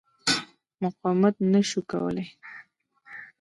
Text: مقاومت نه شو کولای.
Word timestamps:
مقاومت 0.81 1.35
نه 1.51 1.61
شو 1.69 1.81
کولای. 1.91 2.27